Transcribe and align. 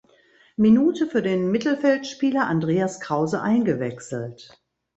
Minute 0.55 1.05
für 1.05 1.21
den 1.21 1.51
Mittelfeldspieler 1.51 2.47
Andreas 2.47 2.99
Krause 3.01 3.39
eingewechselt. 3.43 4.59